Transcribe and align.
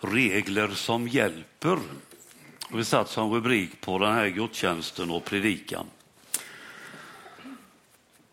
regler 0.00 0.68
som 0.68 1.08
hjälper. 1.08 1.78
Vi 2.72 2.84
satt 2.84 3.08
som 3.08 3.32
rubrik 3.32 3.80
på 3.80 3.98
den 3.98 4.14
här 4.14 4.28
gudstjänsten 4.28 5.10
och 5.10 5.24
predikan. 5.24 5.86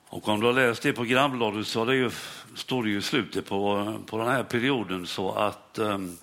Och 0.08 0.28
om 0.28 0.40
du 0.40 0.46
har 0.46 0.54
läst 0.54 0.84
det 0.84 0.94
programbladet 0.94 1.68
så 1.68 1.86
det 1.86 1.96
ju, 1.96 2.12
står 2.56 2.84
det 2.84 2.90
ju 2.90 2.98
i 2.98 3.02
slutet 3.02 3.46
på, 3.46 3.94
på 4.06 4.18
den 4.18 4.28
här 4.28 4.44
perioden 4.44 5.08
så 5.08 5.32
att 5.32 5.80
um, 5.80 6.18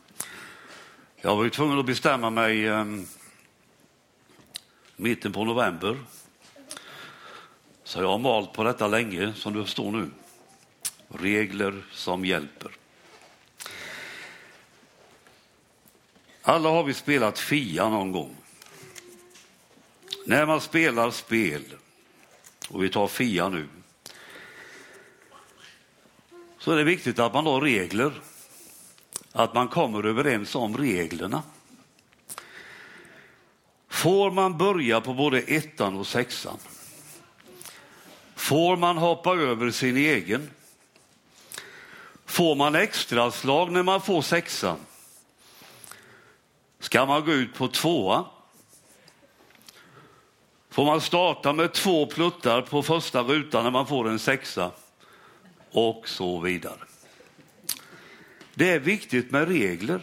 jag 1.16 1.36
var 1.36 1.44
ju 1.44 1.50
tvungen 1.50 1.78
att 1.78 1.86
bestämma 1.86 2.30
mig 2.30 2.68
um, 2.68 3.06
mitten 4.96 5.32
på 5.32 5.44
november. 5.44 5.96
Så 7.84 8.00
jag 8.00 8.08
har 8.08 8.18
malt 8.18 8.52
på 8.52 8.64
detta 8.64 8.88
länge, 8.88 9.32
som 9.34 9.54
du 9.54 9.64
förstår 9.64 9.92
nu. 9.92 10.10
Regler 11.08 11.82
som 11.92 12.24
hjälper. 12.24 12.70
Alla 16.42 16.68
har 16.68 16.84
vi 16.84 16.94
spelat 16.94 17.38
Fia 17.38 17.88
någon 17.88 18.12
gång. 18.12 18.36
När 20.26 20.46
man 20.46 20.60
spelar 20.60 21.10
spel, 21.10 21.62
och 22.68 22.84
vi 22.84 22.88
tar 22.88 23.08
Fia 23.08 23.48
nu, 23.48 23.68
så 26.58 26.72
är 26.72 26.76
det 26.76 26.84
viktigt 26.84 27.18
att 27.18 27.34
man 27.34 27.46
har 27.46 27.60
regler. 27.60 28.12
Att 29.32 29.54
man 29.54 29.68
kommer 29.68 30.06
överens 30.06 30.54
om 30.54 30.76
reglerna. 30.76 31.42
Får 33.88 34.30
man 34.30 34.58
börja 34.58 35.00
på 35.00 35.14
både 35.14 35.38
ettan 35.38 35.96
och 35.96 36.06
sexan? 36.06 36.58
Får 38.34 38.76
man 38.76 38.96
hoppa 38.96 39.36
över 39.36 39.70
sin 39.70 39.96
egen? 39.96 40.50
Får 42.26 42.54
man 42.54 42.74
extra 42.74 43.30
slag 43.30 43.72
när 43.72 43.82
man 43.82 44.00
får 44.00 44.22
sexan? 44.22 44.78
Ska 46.80 47.06
man 47.06 47.24
gå 47.24 47.32
ut 47.32 47.54
på 47.54 47.68
tvåa? 47.68 48.24
Får 50.70 50.84
man 50.84 51.00
starta 51.00 51.52
med 51.52 51.72
två 51.72 52.06
pluttar 52.06 52.62
på 52.62 52.82
första 52.82 53.22
rutan 53.22 53.64
när 53.64 53.70
man 53.70 53.86
får 53.86 54.08
en 54.08 54.18
sexa? 54.18 54.70
Och 55.70 56.08
så 56.08 56.40
vidare. 56.40 56.78
Det 58.54 58.70
är 58.70 58.78
viktigt 58.78 59.30
med 59.30 59.48
regler. 59.48 60.00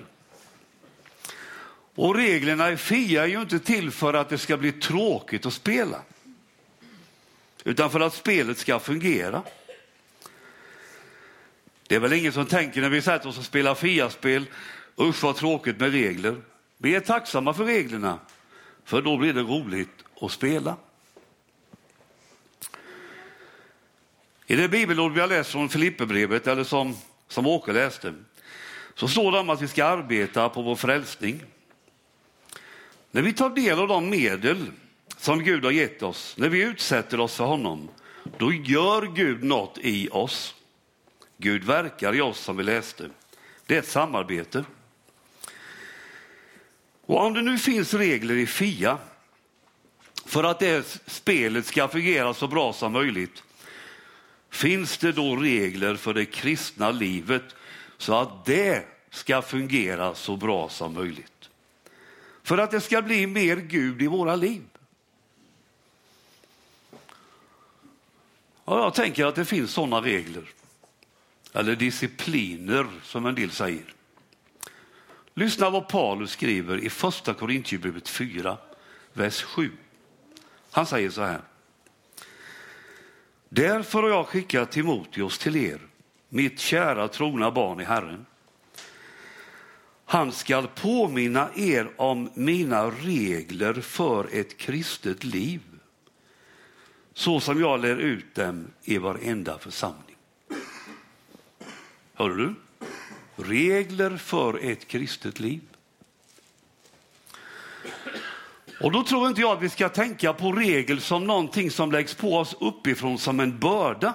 Och 1.95 2.15
reglerna 2.15 2.71
i 2.71 2.77
FIA 2.77 3.23
är 3.23 3.27
ju 3.27 3.41
inte 3.41 3.59
till 3.59 3.91
för 3.91 4.13
att 4.13 4.29
det 4.29 4.37
ska 4.37 4.57
bli 4.57 4.71
tråkigt 4.71 5.45
att 5.45 5.53
spela. 5.53 6.01
Utan 7.63 7.89
för 7.89 7.99
att 7.99 8.13
spelet 8.13 8.57
ska 8.57 8.79
fungera. 8.79 9.43
Det 11.87 11.95
är 11.95 11.99
väl 11.99 12.13
ingen 12.13 12.33
som 12.33 12.45
tänker 12.45 12.81
när 12.81 12.89
vi 12.89 13.01
sätter 13.01 13.29
oss 13.29 13.37
och 13.37 13.45
spelar 13.45 13.75
FIA-spel, 13.75 14.45
usch 14.99 15.23
vad 15.23 15.35
tråkigt 15.35 15.79
med 15.79 15.91
regler. 15.91 16.41
Vi 16.77 16.95
är 16.95 16.99
tacksamma 16.99 17.53
för 17.53 17.65
reglerna, 17.65 18.19
för 18.83 19.01
då 19.01 19.17
blir 19.17 19.33
det 19.33 19.41
roligt 19.41 20.03
att 20.21 20.31
spela. 20.31 20.75
I 24.45 24.55
det 24.55 24.69
bibelord 24.69 25.11
vi 25.11 25.19
har 25.19 25.27
läst 25.27 25.51
från 25.51 25.69
Filipperbrevet, 25.69 26.47
eller 26.47 26.63
som, 26.63 26.95
som 27.27 27.47
Åke 27.47 27.73
läste, 27.73 28.13
så 28.95 29.07
står 29.07 29.31
det 29.31 29.39
om 29.39 29.49
att 29.49 29.61
vi 29.61 29.67
ska 29.67 29.85
arbeta 29.85 30.49
på 30.49 30.61
vår 30.61 30.75
frälsning. 30.75 31.43
När 33.11 33.21
vi 33.21 33.33
tar 33.33 33.49
del 33.49 33.79
av 33.79 33.87
de 33.87 34.09
medel 34.09 34.71
som 35.17 35.43
Gud 35.43 35.63
har 35.63 35.71
gett 35.71 36.03
oss, 36.03 36.35
när 36.37 36.49
vi 36.49 36.63
utsätter 36.63 37.19
oss 37.19 37.35
för 37.35 37.45
honom, 37.45 37.89
då 38.37 38.53
gör 38.53 39.01
Gud 39.01 39.43
något 39.43 39.77
i 39.81 40.09
oss. 40.11 40.55
Gud 41.37 41.63
verkar 41.63 42.15
i 42.15 42.21
oss 42.21 42.39
som 42.39 42.57
vi 42.57 42.63
läste. 42.63 43.09
Det 43.65 43.75
är 43.75 43.79
ett 43.79 43.87
samarbete. 43.87 44.65
Och 47.07 47.25
om 47.25 47.33
det 47.33 47.41
nu 47.41 47.57
finns 47.57 47.93
regler 47.93 48.35
i 48.35 48.47
FIA 48.47 48.97
för 50.25 50.43
att 50.43 50.59
det 50.59 51.01
spelet 51.05 51.65
ska 51.65 51.87
fungera 51.87 52.33
så 52.33 52.47
bra 52.47 52.73
som 52.73 52.91
möjligt, 52.91 53.43
finns 54.49 54.97
det 54.97 55.11
då 55.11 55.35
regler 55.35 55.95
för 55.95 56.13
det 56.13 56.25
kristna 56.25 56.91
livet 56.91 57.43
så 57.97 58.15
att 58.15 58.45
det 58.45 58.85
ska 59.09 59.41
fungera 59.41 60.15
så 60.15 60.37
bra 60.37 60.69
som 60.69 60.93
möjligt? 60.93 61.49
För 62.43 62.57
att 62.57 62.71
det 62.71 62.81
ska 62.81 63.01
bli 63.01 63.27
mer 63.27 63.55
Gud 63.55 64.01
i 64.01 64.07
våra 64.07 64.35
liv. 64.35 64.61
Och 68.63 68.77
jag 68.77 68.93
tänker 68.93 69.25
att 69.25 69.35
det 69.35 69.45
finns 69.45 69.71
sådana 69.71 70.01
regler, 70.01 70.43
eller 71.53 71.75
discipliner 71.75 72.87
som 73.03 73.25
en 73.25 73.35
del 73.35 73.51
säger. 73.51 73.96
Lyssna 75.37 75.69
vad 75.69 75.87
Paulus 75.87 76.31
skriver 76.31 76.77
i 76.77 76.89
första 76.89 77.33
Korintierbrevet 77.33 78.09
4, 78.09 78.57
vers 79.13 79.43
7. 79.43 79.71
Han 80.71 80.85
säger 80.85 81.09
så 81.09 81.21
här. 81.21 81.41
Därför 83.49 84.03
har 84.03 84.09
jag 84.09 84.27
skickat 84.27 84.71
Timoteus 84.71 85.37
till 85.39 85.55
er, 85.55 85.79
mitt 86.29 86.59
kära 86.59 87.07
trogna 87.07 87.51
barn 87.51 87.81
i 87.81 87.83
Herren. 87.83 88.25
Han 90.05 90.31
skall 90.31 90.67
påminna 90.67 91.49
er 91.55 91.89
om 91.97 92.29
mina 92.33 92.85
regler 92.85 93.73
för 93.73 94.29
ett 94.31 94.57
kristet 94.57 95.23
liv, 95.23 95.61
så 97.13 97.39
som 97.39 97.59
jag 97.59 97.79
lär 97.79 97.97
ut 97.97 98.35
dem 98.35 98.67
i 98.83 98.97
varenda 98.97 99.57
församling. 99.57 100.17
Hör 102.13 102.29
du? 102.29 102.55
Regler 103.37 104.17
för 104.17 104.59
ett 104.71 104.87
kristet 104.87 105.39
liv. 105.39 105.61
Och 108.81 108.91
då 108.91 109.03
tror 109.03 109.27
inte 109.27 109.41
jag 109.41 109.57
att 109.57 109.63
vi 109.63 109.69
ska 109.69 109.89
tänka 109.89 110.33
på 110.33 110.51
regel 110.51 111.01
som 111.01 111.27
någonting 111.27 111.71
som 111.71 111.91
läggs 111.91 112.15
på 112.15 112.37
oss 112.37 112.55
uppifrån 112.59 113.17
som 113.17 113.39
en 113.39 113.59
börda. 113.59 114.13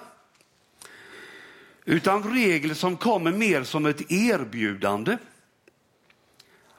Utan 1.84 2.34
regler 2.34 2.74
som 2.74 2.96
kommer 2.96 3.32
mer 3.32 3.64
som 3.64 3.86
ett 3.86 4.12
erbjudande. 4.12 5.16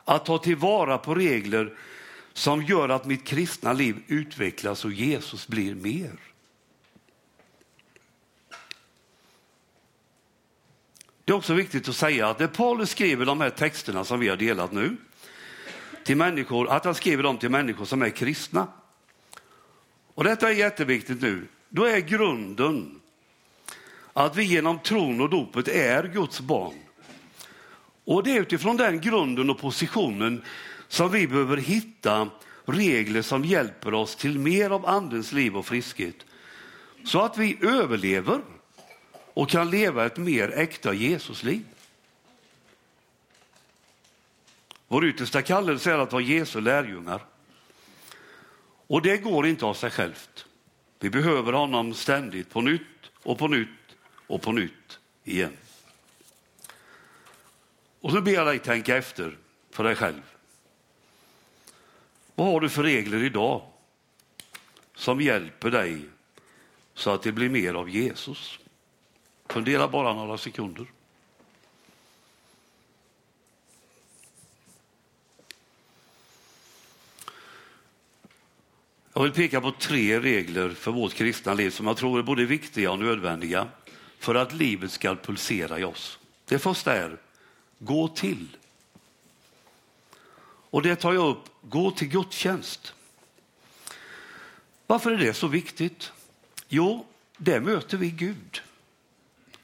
Att 0.05 0.25
ta 0.25 0.37
tillvara 0.37 0.97
på 0.97 1.15
regler 1.15 1.77
som 2.33 2.63
gör 2.63 2.89
att 2.89 3.05
mitt 3.05 3.23
kristna 3.23 3.73
liv 3.73 4.03
utvecklas 4.07 4.85
och 4.85 4.91
Jesus 4.91 5.47
blir 5.47 5.75
mer. 5.75 6.32
Det 11.33 11.35
är 11.35 11.39
också 11.39 11.53
viktigt 11.53 11.89
att 11.89 11.95
säga 11.95 12.27
att 12.27 12.37
det 12.37 12.47
Paulus 12.47 12.89
skriver 12.89 13.25
de 13.25 13.41
här 13.41 13.49
texterna 13.49 14.03
som 14.03 14.19
vi 14.19 14.29
har 14.29 14.37
delat 14.37 14.71
nu, 14.71 14.97
till 16.03 16.17
människor, 16.17 16.69
att 16.69 16.85
han 16.85 16.95
skriver 16.95 17.23
dem 17.23 17.37
till 17.37 17.49
människor 17.49 17.85
som 17.85 18.01
är 18.01 18.09
kristna. 18.09 18.67
Och 20.13 20.23
detta 20.23 20.49
är 20.49 20.53
jätteviktigt 20.53 21.21
nu. 21.21 21.47
Då 21.69 21.85
är 21.85 21.99
grunden 21.99 22.99
att 24.13 24.35
vi 24.35 24.43
genom 24.43 24.79
tron 24.79 25.21
och 25.21 25.29
dopet 25.29 25.67
är 25.67 26.03
Guds 26.03 26.39
barn. 26.39 26.73
Och 28.05 28.23
det 28.23 28.31
är 28.31 28.41
utifrån 28.41 28.77
den 28.77 29.01
grunden 29.01 29.49
och 29.49 29.59
positionen 29.59 30.43
som 30.87 31.11
vi 31.11 31.27
behöver 31.27 31.57
hitta 31.57 32.29
regler 32.65 33.21
som 33.21 33.45
hjälper 33.45 33.93
oss 33.93 34.15
till 34.15 34.39
mer 34.39 34.69
av 34.69 34.85
andens 34.85 35.31
liv 35.31 35.57
och 35.57 35.65
friskhet. 35.65 36.25
Så 37.05 37.21
att 37.21 37.37
vi 37.37 37.57
överlever 37.61 38.41
och 39.33 39.49
kan 39.49 39.69
leva 39.69 40.05
ett 40.05 40.17
mer 40.17 40.49
äkta 40.49 40.93
Jesusliv. 40.93 41.65
Vår 44.87 45.05
yttersta 45.05 45.41
kallelse 45.41 45.91
är 45.91 45.97
att 45.97 46.11
vara 46.11 46.23
Jesu 46.23 46.61
lärjungar. 46.61 47.25
Och 48.87 49.01
det 49.01 49.17
går 49.17 49.47
inte 49.47 49.65
av 49.65 49.73
sig 49.73 49.91
självt. 49.91 50.45
Vi 50.99 51.09
behöver 51.09 51.53
honom 51.53 51.93
ständigt 51.93 52.49
på 52.49 52.61
nytt 52.61 52.81
och 53.23 53.37
på 53.37 53.47
nytt 53.47 53.69
och 54.27 54.41
på 54.41 54.51
nytt 54.51 54.99
igen. 55.23 55.57
Och 58.01 58.11
så 58.11 58.21
ber 58.21 58.31
jag 58.31 58.47
dig 58.47 58.59
tänka 58.59 58.97
efter 58.97 59.37
för 59.71 59.83
dig 59.83 59.95
själv. 59.95 60.21
Vad 62.35 62.47
har 62.47 62.59
du 62.59 62.69
för 62.69 62.83
regler 62.83 63.23
idag 63.23 63.61
som 64.95 65.21
hjälper 65.21 65.71
dig 65.71 66.01
så 66.93 67.11
att 67.11 67.23
det 67.23 67.31
blir 67.31 67.49
mer 67.49 67.73
av 67.73 67.89
Jesus? 67.89 68.59
Fundera 69.53 69.87
bara 69.87 70.13
några 70.13 70.37
sekunder. 70.37 70.85
Jag 79.13 79.23
vill 79.23 79.31
peka 79.31 79.61
på 79.61 79.71
tre 79.71 80.19
regler 80.19 80.69
för 80.69 80.91
vårt 80.91 81.13
kristna 81.13 81.53
liv 81.53 81.69
som 81.69 81.87
jag 81.87 81.97
tror 81.97 82.19
är 82.19 82.23
både 82.23 82.45
viktiga 82.45 82.91
och 82.91 82.99
nödvändiga 82.99 83.67
för 84.19 84.35
att 84.35 84.53
livet 84.53 84.91
ska 84.91 85.15
pulsera 85.15 85.79
i 85.79 85.83
oss. 85.83 86.19
Det 86.45 86.59
första 86.59 86.93
är 86.93 87.17
gå 87.79 88.07
till. 88.07 88.57
Och 90.69 90.81
det 90.81 90.95
tar 90.95 91.13
jag 91.13 91.29
upp, 91.29 91.43
gå 91.61 91.91
till 91.91 92.07
gudstjänst. 92.07 92.93
Varför 94.87 95.11
är 95.11 95.17
det 95.17 95.33
så 95.33 95.47
viktigt? 95.47 96.11
Jo, 96.67 97.05
där 97.37 97.59
möter 97.59 97.97
vi 97.97 98.11
Gud. 98.11 98.61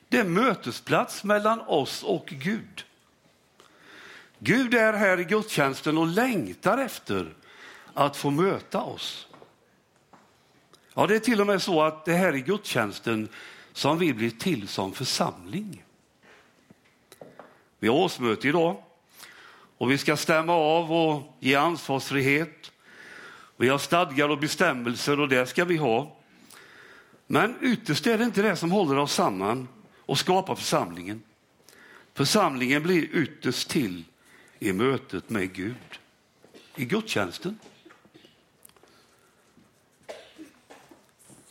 Det 0.09 0.17
är 0.17 0.23
mötesplats 0.23 1.23
mellan 1.23 1.61
oss 1.61 2.03
och 2.03 2.25
Gud. 2.25 2.85
Gud 4.39 4.73
är 4.73 4.93
här 4.93 5.19
i 5.19 5.23
gudstjänsten 5.23 5.97
och 5.97 6.07
längtar 6.07 6.77
efter 6.77 7.33
att 7.93 8.17
få 8.17 8.29
möta 8.29 8.81
oss. 8.81 9.27
Ja, 10.93 11.07
det 11.07 11.15
är 11.15 11.19
till 11.19 11.41
och 11.41 11.47
med 11.47 11.61
så 11.61 11.81
att 11.81 12.05
det 12.05 12.13
här 12.13 12.35
i 12.35 12.41
gudstjänsten 12.41 13.29
som 13.73 13.97
vi 13.97 14.13
blir 14.13 14.29
till 14.29 14.67
som 14.67 14.93
församling. 14.93 15.83
Vi 17.79 17.87
har 17.87 17.95
årsmöte 17.95 18.47
idag 18.47 18.83
och 19.77 19.91
vi 19.91 19.97
ska 19.97 20.17
stämma 20.17 20.53
av 20.53 20.91
och 20.91 21.37
ge 21.39 21.55
ansvarsfrihet. 21.55 22.71
Vi 23.57 23.69
har 23.69 23.77
stadgar 23.77 24.29
och 24.29 24.39
bestämmelser 24.39 25.19
och 25.19 25.29
det 25.29 25.45
ska 25.45 25.65
vi 25.65 25.77
ha. 25.77 26.17
Men 27.27 27.55
ytterst 27.61 28.07
är 28.07 28.17
det 28.17 28.23
inte 28.23 28.41
det 28.41 28.55
som 28.55 28.71
håller 28.71 28.97
oss 28.97 29.13
samman 29.13 29.67
och 30.09 30.17
skapar 30.17 30.55
församlingen. 30.55 31.23
Församlingen 32.13 32.83
blir 32.83 33.15
ytterst 33.15 33.69
till 33.69 34.03
i 34.59 34.73
mötet 34.73 35.29
med 35.29 35.53
Gud, 35.53 35.99
i 36.75 36.85
gudstjänsten. 36.85 37.59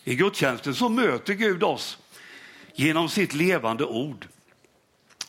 I 0.05 0.15
gudstjänsten 0.15 0.75
så 0.75 0.89
möter 0.89 1.35
Gud 1.35 1.63
oss 1.63 1.99
genom 2.75 3.09
sitt 3.09 3.35
levande 3.35 3.85
ord. 3.85 4.29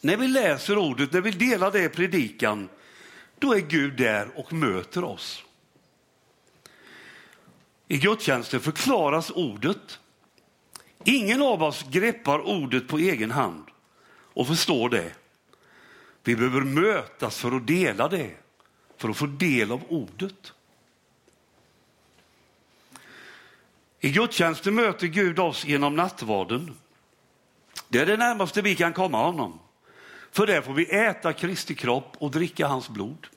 När 0.01 0.17
vi 0.17 0.27
läser 0.27 0.77
ordet, 0.77 1.13
när 1.13 1.21
vi 1.21 1.31
delar 1.31 1.71
det 1.71 1.83
i 1.83 1.89
predikan, 1.89 2.69
då 3.39 3.53
är 3.53 3.59
Gud 3.59 3.97
där 3.97 4.39
och 4.39 4.53
möter 4.53 5.03
oss. 5.03 5.43
I 7.87 7.97
gudstjänsten 7.97 8.59
förklaras 8.59 9.31
ordet. 9.31 9.99
Ingen 11.03 11.41
av 11.41 11.63
oss 11.63 11.85
greppar 11.89 12.39
ordet 12.39 12.87
på 12.87 12.97
egen 12.97 13.31
hand 13.31 13.63
och 14.33 14.47
förstår 14.47 14.89
det. 14.89 15.11
Vi 16.23 16.35
behöver 16.35 16.61
mötas 16.61 17.39
för 17.39 17.51
att 17.51 17.67
dela 17.67 18.07
det, 18.07 18.31
för 18.97 19.09
att 19.09 19.17
få 19.17 19.25
del 19.25 19.71
av 19.71 19.83
ordet. 19.89 20.53
I 23.99 24.09
gudstjänsten 24.09 24.75
möter 24.75 25.07
Gud 25.07 25.39
oss 25.39 25.65
genom 25.65 25.95
nattvarden. 25.95 26.73
Det 27.87 27.99
är 27.99 28.05
det 28.05 28.17
närmaste 28.17 28.61
vi 28.61 28.75
kan 28.75 28.93
komma 28.93 29.23
honom. 29.25 29.59
För 30.31 30.47
där 30.47 30.61
får 30.61 30.73
vi 30.73 30.85
äta 30.85 31.33
Kristi 31.33 31.75
kropp 31.75 32.15
och 32.17 32.31
dricka 32.31 32.67
hans 32.67 32.89
blod. 32.89 33.27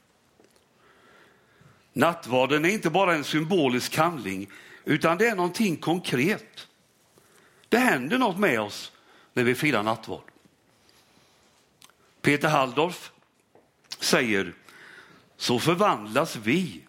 Nattvarden 1.93 2.65
är 2.65 2.69
inte 2.69 2.91
bara 2.91 3.15
en 3.15 3.25
symbolisk 3.25 3.97
handling, 3.97 4.51
utan 4.85 5.19
det 5.19 5.29
är 5.29 5.37
någonting 5.37 5.77
konkret. 5.77 6.69
Det 7.73 7.79
händer 7.79 8.19
något 8.19 8.39
med 8.39 8.61
oss 8.61 8.93
när 9.33 9.45
vi 9.45 9.55
firar 9.55 9.83
nattvard. 9.83 10.31
Peter 12.21 12.49
Halldorf 12.49 13.13
säger, 13.99 14.55
så 15.37 15.59
förvandlas 15.59 16.37
vi 16.37 16.81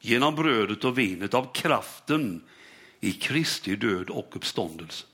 genom 0.00 0.34
brödet 0.34 0.84
och 0.84 0.98
vinet 0.98 1.34
av 1.34 1.52
kraften 1.52 2.44
i 3.00 3.12
Kristi 3.12 3.76
död 3.76 4.10
och 4.10 4.36
uppståndelse. 4.36 5.06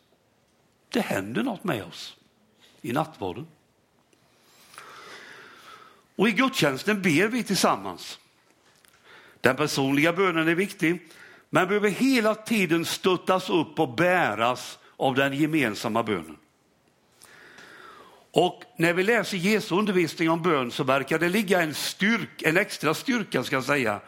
Det 0.89 1.01
händer 1.01 1.43
något 1.43 1.65
med 1.65 1.85
oss 1.85 2.17
i 2.83 2.93
nattvarden. 2.93 3.47
Och 6.17 6.29
i 6.29 6.33
gudstjänsten 6.33 7.03
ber 7.03 7.29
vi 7.29 7.43
tillsammans. 7.43 8.19
Den 9.41 9.57
personliga 9.57 10.13
bönen 10.13 10.49
är 10.49 10.55
viktig, 10.55 11.09
men 11.51 11.69
behöver 11.69 11.91
hela 11.91 12.35
tiden 12.35 12.85
stöttas 12.85 13.51
upp 13.51 13.81
och 13.81 13.95
bäras 13.95 14.79
av 14.97 15.15
den 15.15 15.33
gemensamma 15.33 16.03
bönen. 16.03 16.37
Och 18.31 18.63
när 18.77 18.93
vi 18.93 19.03
läser 19.03 19.37
Jesu 19.37 19.75
undervisning 19.75 20.31
om 20.31 20.43
bön 20.43 20.71
så 20.71 20.85
verkar 20.85 21.19
det 21.19 21.29
ligga 21.29 21.63
en, 21.63 21.75
styrk, 21.75 22.43
en 22.43 22.57
extra 22.57 22.95
styrka 22.95 23.45
ska 23.45 23.57
jag 23.57 23.65
säga, 23.65 24.01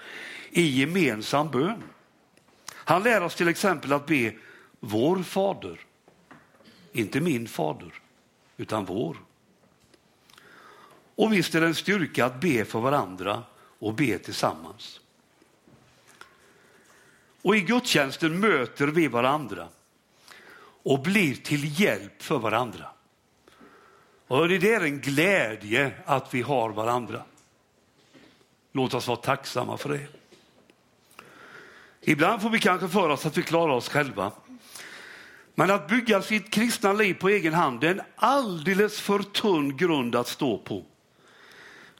i 0.51 0.81
gemensam 0.81 1.51
bön. 1.51 1.83
Han 2.75 3.03
lär 3.03 3.23
oss 3.23 3.35
till 3.35 3.49
exempel 3.49 3.93
att 3.93 4.07
be 4.07 4.33
vår 4.81 5.23
fader, 5.23 5.81
inte 6.93 7.21
min 7.21 7.49
fader, 7.49 7.93
utan 8.57 8.85
vår. 8.85 9.17
Och 11.15 11.33
visst 11.33 11.55
är 11.55 11.61
det 11.61 11.67
en 11.67 11.75
styrka 11.75 12.27
att 12.27 12.41
be 12.41 12.65
för 12.65 12.81
varandra 12.81 13.43
och 13.79 13.95
be 13.95 14.19
tillsammans. 14.19 15.01
Och 17.43 17.57
i 17.57 17.61
gudstjänsten 17.61 18.41
möter 18.41 18.87
vi 18.87 19.09
varandra 19.09 19.69
och 20.83 21.03
blir 21.03 21.35
till 21.35 21.81
hjälp 21.81 22.23
för 22.23 22.39
varandra. 22.39 22.87
Och 24.27 24.49
det 24.49 24.75
är 24.75 24.81
en 24.81 25.01
glädje 25.01 25.93
att 26.05 26.35
vi 26.35 26.43
har 26.43 26.71
varandra. 26.71 27.23
Låt 28.73 28.95
oss 28.95 29.09
vara 29.09 29.17
tacksamma 29.17 29.77
för 29.77 29.89
det. 29.89 30.07
Ibland 32.01 32.43
får 32.43 32.51
vi 32.51 32.59
kanske 32.59 32.89
för 32.89 33.09
oss 33.09 33.27
att 33.27 33.39
vi 33.39 33.43
klarar 33.43 33.73
oss 33.73 33.89
själva. 33.89 34.33
Men 35.55 35.71
att 35.71 35.89
bygga 35.89 36.23
sitt 36.23 36.51
kristna 36.51 36.93
liv 36.93 37.15
på 37.15 37.29
egen 37.29 37.55
hand 37.55 37.85
är 37.85 37.91
en 37.91 38.01
alldeles 38.17 39.01
för 39.01 39.19
tunn 39.19 39.77
grund 39.77 40.17
att 40.17 40.29
stå 40.29 40.59
på. 40.59 40.85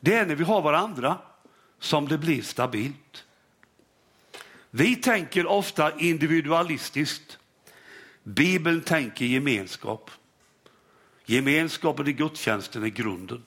Det 0.01 0.15
är 0.15 0.27
när 0.27 0.35
vi 0.35 0.45
har 0.45 0.63
varandra 0.63 1.19
som 1.79 2.09
det 2.09 2.19
blir 2.19 2.43
stabilt. 2.43 3.25
Vi 4.71 4.97
tänker 4.97 5.47
ofta 5.47 5.99
individualistiskt. 5.99 7.39
Bibeln 8.29 8.81
tänker 8.81 9.25
gemenskap. 9.25 10.11
Gemenskapen 11.25 12.09
i 12.09 12.13
gudstjänsten 12.13 12.83
är 12.83 12.89
grunden. 12.89 13.43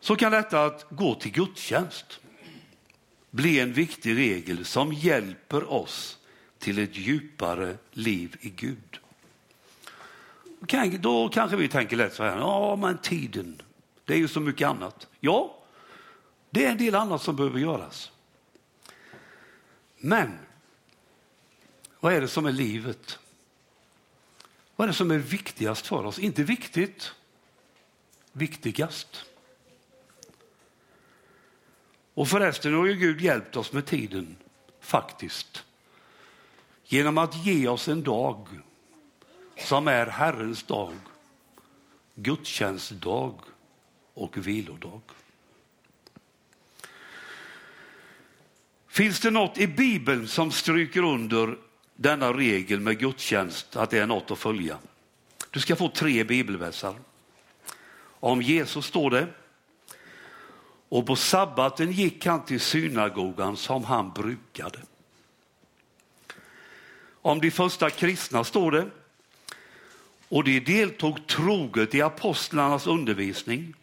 Så 0.00 0.16
kan 0.16 0.32
detta 0.32 0.64
att 0.64 0.86
gå 0.90 1.14
till 1.14 1.32
gudstjänst 1.32 2.20
bli 3.30 3.60
en 3.60 3.72
viktig 3.72 4.16
regel 4.16 4.64
som 4.64 4.92
hjälper 4.92 5.72
oss 5.72 6.18
till 6.58 6.78
ett 6.78 6.96
djupare 6.96 7.76
liv 7.90 8.36
i 8.40 8.50
Gud. 8.50 8.98
Då 11.00 11.28
kanske 11.28 11.56
vi 11.56 11.68
tänker 11.68 11.96
lätt 11.96 12.14
så 12.14 12.22
här, 12.22 12.36
ja 12.36 12.76
men 12.76 12.98
tiden, 12.98 13.62
det 14.04 14.14
är 14.14 14.18
ju 14.18 14.28
så 14.28 14.40
mycket 14.40 14.68
annat. 14.68 15.08
Ja, 15.20 15.58
det 16.50 16.64
är 16.64 16.70
en 16.70 16.78
del 16.78 16.94
annat 16.94 17.22
som 17.22 17.36
behöver 17.36 17.58
göras. 17.58 18.12
Men 19.96 20.38
vad 22.00 22.12
är 22.12 22.20
det 22.20 22.28
som 22.28 22.46
är 22.46 22.52
livet? 22.52 23.18
Vad 24.76 24.84
är 24.84 24.88
det 24.88 24.96
som 24.96 25.10
är 25.10 25.18
viktigast 25.18 25.86
för 25.86 26.04
oss? 26.04 26.18
Inte 26.18 26.42
viktigt, 26.42 27.12
viktigast. 28.32 29.24
Och 32.14 32.28
förresten 32.28 32.74
har 32.74 32.86
ju 32.86 32.94
Gud 32.94 33.20
hjälpt 33.20 33.56
oss 33.56 33.72
med 33.72 33.86
tiden, 33.86 34.36
faktiskt. 34.80 35.64
Genom 36.84 37.18
att 37.18 37.46
ge 37.46 37.68
oss 37.68 37.88
en 37.88 38.02
dag 38.02 38.48
som 39.58 39.88
är 39.88 40.06
Herrens 40.06 40.62
dag, 40.62 40.94
gudstjänstdag 42.14 43.34
och 44.14 44.36
vilodag. 44.36 45.00
Finns 48.96 49.20
det 49.20 49.30
något 49.30 49.58
i 49.58 49.66
Bibeln 49.66 50.28
som 50.28 50.50
stryker 50.50 51.02
under 51.02 51.58
denna 51.96 52.32
regel 52.32 52.80
med 52.80 52.98
gudstjänst, 52.98 53.76
att 53.76 53.90
det 53.90 53.98
är 53.98 54.06
något 54.06 54.30
att 54.30 54.38
följa? 54.38 54.78
Du 55.50 55.60
ska 55.60 55.76
få 55.76 55.88
tre 55.88 56.24
bibelversar. 56.24 56.94
Om 58.20 58.42
Jesus 58.42 58.86
står 58.86 59.10
det. 59.10 59.26
Och 60.88 61.06
på 61.06 61.16
sabbaten 61.16 61.92
gick 61.92 62.26
han 62.26 62.44
till 62.44 62.60
synagogan 62.60 63.56
som 63.56 63.84
han 63.84 64.12
brukade. 64.12 64.78
Om 67.22 67.40
de 67.40 67.50
första 67.50 67.90
kristna 67.90 68.44
står 68.44 68.70
det. 68.70 68.90
Och 70.28 70.44
de 70.44 70.60
deltog 70.60 71.26
troget 71.26 71.94
i 71.94 72.02
apostlarnas 72.02 72.86
undervisning, 72.86 73.74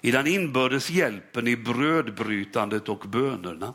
i 0.00 0.10
den 0.10 0.26
inbördes 0.26 0.90
hjälpen 0.90 1.48
i 1.48 1.56
brödbrytandet 1.56 2.88
och 2.88 2.98
bönerna. 2.98 3.74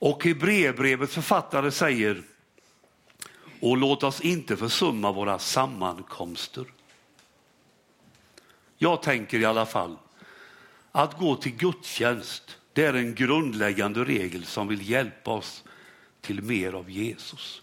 Och 0.00 0.24
Hebreerbrevets 0.24 1.14
författare 1.14 1.70
säger, 1.70 2.22
och 3.60 3.76
låt 3.76 4.02
oss 4.02 4.20
inte 4.20 4.56
försumma 4.56 5.12
våra 5.12 5.38
sammankomster. 5.38 6.64
Jag 8.78 9.02
tänker 9.02 9.38
i 9.38 9.44
alla 9.44 9.66
fall 9.66 9.96
att 10.92 11.18
gå 11.18 11.36
till 11.36 11.56
gudstjänst, 11.56 12.58
det 12.72 12.84
är 12.84 12.94
en 12.94 13.14
grundläggande 13.14 14.04
regel 14.04 14.44
som 14.44 14.68
vill 14.68 14.90
hjälpa 14.90 15.30
oss 15.30 15.64
till 16.20 16.42
mer 16.42 16.72
av 16.72 16.90
Jesus. 16.90 17.62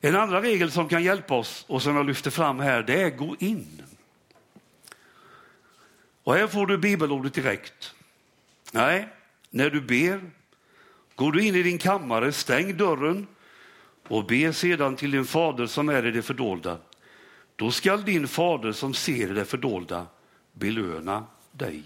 En 0.00 0.16
andra 0.16 0.42
regel 0.42 0.70
som 0.70 0.88
kan 0.88 1.02
hjälpa 1.02 1.34
oss 1.34 1.64
och 1.68 1.82
som 1.82 1.96
jag 1.96 2.06
lyfter 2.06 2.30
fram 2.30 2.58
här, 2.58 2.82
det 2.82 3.02
är 3.02 3.10
gå 3.10 3.36
in. 3.38 3.82
Och 6.22 6.34
här 6.34 6.46
får 6.46 6.66
du 6.66 6.78
bibelordet 6.78 7.34
direkt. 7.34 7.94
Nej, 8.72 9.08
när 9.54 9.70
du 9.70 9.80
ber, 9.80 10.20
går 11.14 11.32
du 11.32 11.44
in 11.44 11.54
i 11.54 11.62
din 11.62 11.78
kammare, 11.78 12.32
stäng 12.32 12.76
dörren 12.76 13.26
och 14.08 14.26
be 14.26 14.52
sedan 14.52 14.96
till 14.96 15.10
din 15.10 15.24
fader 15.24 15.66
som 15.66 15.88
är 15.88 16.06
i 16.06 16.10
det 16.10 16.22
fördolda. 16.22 16.78
Då 17.56 17.70
skall 17.70 18.04
din 18.04 18.28
fader 18.28 18.72
som 18.72 18.94
ser 18.94 19.30
i 19.30 19.34
det 19.34 19.44
fördolda 19.44 20.06
belöna 20.52 21.26
dig. 21.52 21.82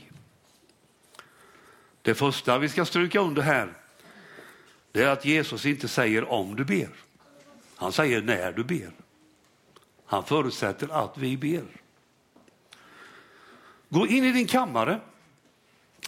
Det 2.03 2.15
första 2.15 2.59
vi 2.59 2.69
ska 2.69 2.85
stryka 2.85 3.21
under 3.21 3.43
här 3.43 3.73
det 4.93 5.03
är 5.03 5.09
att 5.09 5.25
Jesus 5.25 5.67
inte 5.67 5.89
säger 5.89 6.31
om 6.31 6.57
du 6.57 6.65
ber. 6.65 6.89
Han 7.77 7.93
säger 7.93 8.23
när 8.23 8.53
du 8.53 8.65
ber. 8.65 8.91
Han 10.07 10.25
förutsätter 10.25 10.89
att 11.05 11.19
vi 11.19 11.37
ber. 11.37 11.65
Gå 13.89 14.07
in 14.07 14.25
i 14.25 14.33
din 14.33 14.47
kammare, 14.47 15.01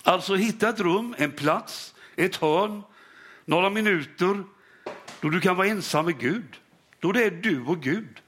alltså 0.03 0.35
hitta 0.35 0.69
ett 0.69 0.81
rum, 0.81 1.15
en 1.19 1.33
plats, 1.33 1.95
ett 2.17 2.37
hörn, 2.37 2.83
några 3.45 3.71
minuter 3.71 4.45
då 5.21 5.29
du 5.29 5.41
kan 5.41 5.57
vara 5.57 5.67
ensam 5.67 6.05
med 6.05 6.19
Gud. 6.19 6.61
Då 6.99 7.13
det 7.13 7.25
är 7.25 7.31
du 7.31 7.63
och 7.63 7.83
Gud. 7.83 8.21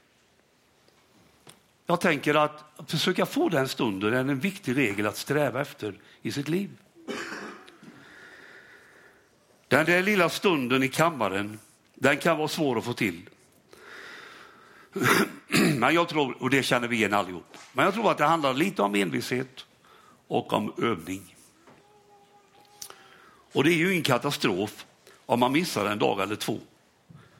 Jag 1.85 2.01
tänker 2.01 2.35
att 2.35 2.63
försöka 2.87 3.25
få 3.25 3.49
den 3.49 3.67
stunden 3.67 4.13
är 4.13 4.19
en 4.19 4.39
viktig 4.39 4.77
regel 4.77 5.07
att 5.07 5.17
sträva 5.17 5.61
efter 5.61 5.99
i 6.21 6.31
sitt 6.31 6.49
liv. 6.49 6.69
Den 9.67 9.85
där 9.85 10.03
lilla 10.03 10.29
stunden 10.29 10.83
i 10.83 10.87
kammaren, 10.87 11.59
den 11.95 12.17
kan 12.17 12.37
vara 12.37 12.47
svår 12.47 12.77
att 12.77 12.85
få 12.85 12.93
till. 12.93 13.29
Men 15.77 15.93
jag 15.93 16.09
tror, 16.09 16.43
och 16.43 16.49
det 16.49 16.63
känner 16.63 16.87
vi 16.87 16.95
igen 16.95 17.13
allihop, 17.13 17.57
men 17.73 17.85
jag 17.85 17.93
tror 17.93 18.11
att 18.11 18.17
det 18.17 18.25
handlar 18.25 18.53
lite 18.53 18.81
om 18.81 18.95
envishet 18.95 19.65
och 20.27 20.53
om 20.53 20.73
övning. 20.77 21.32
Och 23.53 23.63
det 23.63 23.69
är 23.69 23.77
ju 23.77 23.91
ingen 23.91 24.03
katastrof 24.03 24.85
om 25.25 25.39
man 25.39 25.51
missar 25.51 25.85
en 25.85 25.99
dag 25.99 26.21
eller 26.21 26.35
två. 26.35 26.59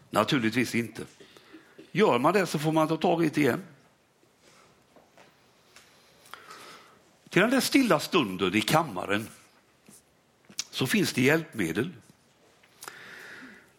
Naturligtvis 0.09 0.75
inte. 0.75 1.03
Gör 1.91 2.19
man 2.19 2.33
det 2.33 2.45
så 2.45 2.59
får 2.59 2.71
man 2.71 2.87
ta 2.87 2.97
tag 2.97 3.25
i 3.25 3.29
det 3.29 3.41
igen. 3.41 3.63
Till 7.29 7.41
den 7.41 7.51
där 7.51 7.59
stilla 7.59 7.99
stunden 7.99 8.55
i 8.55 8.61
kammaren 8.61 9.27
så 10.69 10.87
finns 10.87 11.13
det 11.13 11.21
hjälpmedel. 11.21 11.89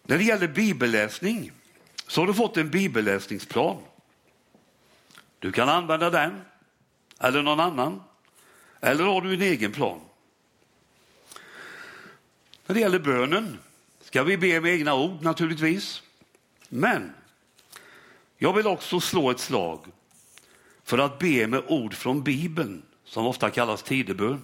När 0.03 0.17
det 0.17 0.23
gäller 0.23 0.47
bibelläsning 0.47 1.51
så 2.07 2.21
har 2.21 2.27
du 2.27 2.33
fått 2.33 2.57
en 2.57 2.69
bibelläsningsplan. 2.69 3.77
Du 5.39 5.51
kan 5.51 5.69
använda 5.69 6.09
den 6.09 6.41
eller 7.19 7.41
någon 7.41 7.59
annan. 7.59 8.03
Eller 8.81 9.03
har 9.03 9.21
du 9.21 9.33
en 9.33 9.41
egen 9.41 9.71
plan. 9.71 10.01
När 12.65 12.73
det 12.73 12.79
gäller 12.79 12.99
bönen 12.99 13.57
ska 14.01 14.23
vi 14.23 14.37
be 14.37 14.61
med 14.61 14.73
egna 14.73 14.95
ord 14.95 15.21
naturligtvis. 15.21 16.03
Men 16.69 17.13
jag 18.37 18.53
vill 18.53 18.67
också 18.67 18.99
slå 18.99 19.31
ett 19.31 19.39
slag 19.39 19.85
för 20.83 20.97
att 20.97 21.19
be 21.19 21.47
med 21.47 21.63
ord 21.67 21.93
från 21.93 22.23
Bibeln 22.23 22.83
som 23.03 23.25
ofta 23.25 23.49
kallas 23.49 23.83
tidebön. 23.83 24.41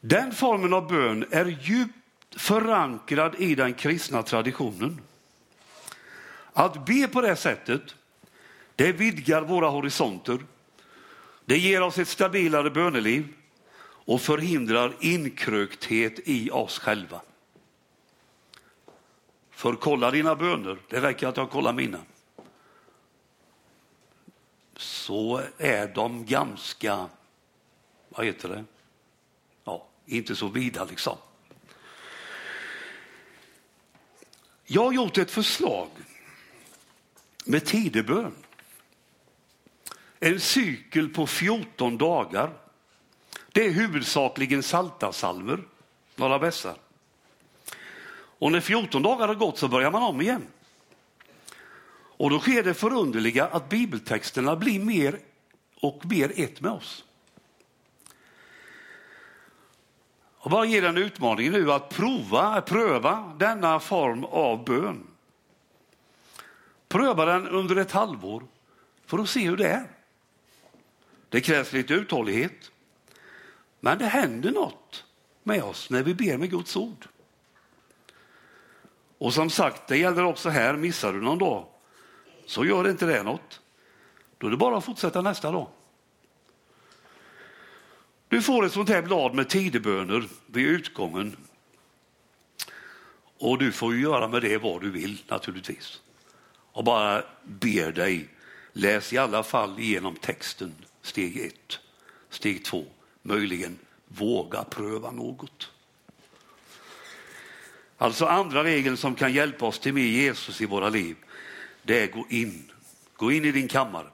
Den 0.00 0.32
formen 0.32 0.72
av 0.72 0.88
bön 0.88 1.26
är 1.30 1.46
djupt 1.46 1.94
förankrad 2.36 3.34
i 3.38 3.54
den 3.54 3.74
kristna 3.74 4.22
traditionen. 4.22 5.00
Att 6.52 6.86
be 6.86 7.08
på 7.08 7.20
det 7.20 7.36
sättet, 7.36 7.82
det 8.76 8.92
vidgar 8.92 9.42
våra 9.42 9.68
horisonter. 9.68 10.38
Det 11.44 11.58
ger 11.58 11.82
oss 11.82 11.98
ett 11.98 12.08
stabilare 12.08 12.70
böneliv 12.70 13.28
och 14.04 14.20
förhindrar 14.20 14.96
inkrökthet 15.00 16.20
i 16.24 16.50
oss 16.50 16.78
själva. 16.78 17.20
För 19.50 19.74
kolla 19.74 20.10
dina 20.10 20.36
böner, 20.36 20.78
det 20.88 21.00
räcker 21.00 21.26
att 21.26 21.36
jag 21.36 21.50
kollar 21.50 21.72
mina. 21.72 21.98
Så 24.76 25.42
är 25.58 25.94
de 25.94 26.26
ganska, 26.26 27.08
vad 28.08 28.26
heter 28.26 28.48
det, 28.48 28.64
ja, 29.64 29.86
inte 30.06 30.36
så 30.36 30.48
vida 30.48 30.84
liksom. 30.84 31.16
Jag 34.64 34.84
har 34.84 34.92
gjort 34.92 35.18
ett 35.18 35.30
förslag 35.30 35.88
med 37.44 37.64
tidebön. 37.64 38.34
En 40.20 40.40
cykel 40.40 41.08
på 41.08 41.26
14 41.26 41.98
dagar. 41.98 42.50
Det 43.52 43.66
är 43.66 43.70
huvudsakligen 43.70 44.62
saltasalmer, 44.62 45.64
några 46.16 46.38
vässar. 46.38 46.76
Och 48.14 48.52
när 48.52 48.60
14 48.60 49.02
dagar 49.02 49.28
har 49.28 49.34
gått 49.34 49.58
så 49.58 49.68
börjar 49.68 49.90
man 49.90 50.02
om 50.02 50.20
igen. 50.20 50.46
Och 51.94 52.30
då 52.30 52.38
sker 52.38 52.62
det 52.62 52.74
förunderliga 52.74 53.46
att 53.46 53.68
bibeltexterna 53.68 54.56
blir 54.56 54.80
mer 54.80 55.18
och 55.80 56.06
mer 56.06 56.32
ett 56.36 56.60
med 56.60 56.72
oss. 56.72 57.04
Och 60.36 60.50
bara 60.50 60.64
ger 60.64 60.84
en 60.84 60.96
utmaning 60.96 61.50
nu 61.50 61.72
att 61.72 61.88
prova, 61.88 62.60
pröva 62.60 63.34
denna 63.38 63.80
form 63.80 64.24
av 64.24 64.64
bön. 64.64 65.06
Pröva 66.88 67.24
den 67.24 67.48
under 67.48 67.76
ett 67.76 67.92
halvår 67.92 68.42
för 69.06 69.18
att 69.18 69.28
se 69.28 69.40
hur 69.40 69.56
det 69.56 69.68
är. 69.68 69.86
Det 71.28 71.40
krävs 71.40 71.72
lite 71.72 71.94
uthållighet. 71.94 72.71
Men 73.84 73.98
det 73.98 74.06
händer 74.06 74.50
något 74.50 75.04
med 75.42 75.62
oss 75.62 75.90
när 75.90 76.02
vi 76.02 76.14
ber 76.14 76.36
med 76.36 76.50
Guds 76.50 76.76
ord. 76.76 77.08
Och 79.18 79.34
som 79.34 79.50
sagt, 79.50 79.88
det 79.88 79.96
gäller 79.96 80.24
också 80.24 80.48
här. 80.48 80.76
Missar 80.76 81.12
du 81.12 81.20
någon 81.20 81.38
dag 81.38 81.66
så 82.46 82.64
gör 82.64 82.88
inte 82.88 83.06
det 83.06 83.22
något. 83.22 83.60
Då 84.38 84.46
är 84.46 84.50
det 84.50 84.56
bara 84.56 84.76
att 84.76 84.84
fortsätta 84.84 85.22
nästa 85.22 85.50
dag. 85.50 85.68
Du 88.28 88.42
får 88.42 88.66
ett 88.66 88.72
sånt 88.72 88.88
här 88.88 89.02
blad 89.02 89.34
med 89.34 89.48
tideböner 89.48 90.28
vid 90.46 90.66
utgången. 90.66 91.36
Och 93.38 93.58
du 93.58 93.72
får 93.72 93.96
göra 93.96 94.28
med 94.28 94.42
det 94.42 94.58
vad 94.58 94.80
du 94.80 94.90
vill 94.90 95.22
naturligtvis. 95.28 96.00
Och 96.72 96.84
bara 96.84 97.24
ber 97.44 97.92
dig, 97.92 98.28
läs 98.72 99.12
i 99.12 99.18
alla 99.18 99.42
fall 99.42 99.78
igenom 99.80 100.16
texten, 100.16 100.74
steg 101.02 101.40
ett. 101.40 101.78
Steg 102.30 102.64
två, 102.64 102.84
möjligen 103.22 103.78
våga 104.08 104.64
pröva 104.64 105.10
något. 105.10 105.70
Alltså 107.98 108.26
andra 108.26 108.64
regeln 108.64 108.96
som 108.96 109.14
kan 109.14 109.32
hjälpa 109.32 109.66
oss 109.66 109.78
till 109.78 109.94
med 109.94 110.02
Jesus 110.02 110.60
i 110.60 110.66
våra 110.66 110.88
liv, 110.88 111.16
det 111.82 112.02
är 112.02 112.06
gå 112.06 112.26
in. 112.28 112.72
Gå 113.16 113.32
in 113.32 113.44
i 113.44 113.52
din 113.52 113.68
kammare. 113.68 114.06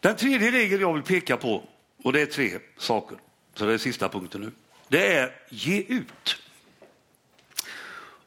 Den 0.00 0.16
tredje 0.16 0.50
regeln 0.50 0.80
jag 0.80 0.94
vill 0.94 1.02
peka 1.02 1.36
på 1.36 1.68
och 2.02 2.12
det 2.12 2.20
är 2.20 2.26
tre 2.26 2.58
saker, 2.76 3.18
så 3.54 3.66
det 3.66 3.72
är 3.72 3.78
sista 3.78 4.08
punkten 4.08 4.40
nu. 4.40 4.52
Det 4.88 5.12
är 5.12 5.34
ge 5.48 5.80
ut. 5.80 6.42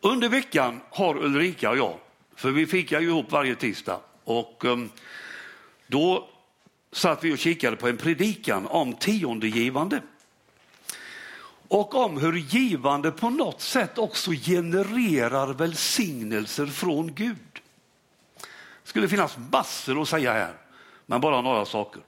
Under 0.01 0.29
veckan 0.29 0.81
har 0.89 1.17
Ulrika 1.17 1.69
och 1.69 1.77
jag, 1.77 1.99
för 2.35 2.51
vi 2.51 2.67
fikar 2.67 2.99
ju 2.99 3.07
ihop 3.07 3.31
varje 3.31 3.55
tisdag, 3.55 3.99
och 4.23 4.65
ehm, 4.65 4.89
då 5.87 6.29
satt 6.91 7.23
vi 7.23 7.33
och 7.33 7.37
kikade 7.37 7.75
på 7.75 7.87
en 7.87 7.97
predikan 7.97 8.67
om 8.67 8.93
tiondegivande. 8.93 10.01
Och 11.67 11.95
om 11.95 12.17
hur 12.17 12.33
givande 12.33 13.11
på 13.11 13.29
något 13.29 13.61
sätt 13.61 13.97
också 13.97 14.31
genererar 14.31 15.53
välsignelser 15.53 16.65
från 16.65 17.13
Gud. 17.13 17.37
Det 18.83 18.89
skulle 18.89 19.07
finnas 19.07 19.37
massor 19.51 20.01
att 20.01 20.09
säga 20.09 20.33
här, 20.33 20.53
men 21.05 21.21
bara 21.21 21.41
några 21.41 21.65
saker. 21.65 22.01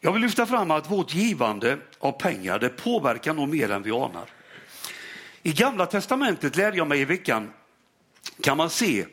Jag 0.00 0.12
vill 0.12 0.22
lyfta 0.22 0.46
fram 0.46 0.70
att 0.70 0.90
vårt 0.90 1.14
givande 1.14 1.78
av 1.98 2.12
pengar 2.12 2.58
det 2.58 2.68
påverkar 2.68 3.34
nog 3.34 3.48
mer 3.48 3.70
än 3.70 3.82
vi 3.82 3.90
anar. 3.90 4.30
I 5.42 5.52
Gamla 5.52 5.86
testamentet 5.86 6.56
lärde 6.56 6.76
jag 6.76 6.86
mig 6.86 7.00
i 7.00 7.04
veckan 7.04 7.52
kan 8.40 8.56
man 8.56 8.70
se 8.70 9.06